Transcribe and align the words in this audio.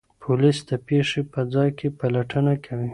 پولیس 0.23 0.57
د 0.69 0.71
پېښې 0.87 1.21
په 1.33 1.41
ځای 1.53 1.69
کې 1.77 1.87
پلټنه 1.99 2.53
کوي. 2.65 2.89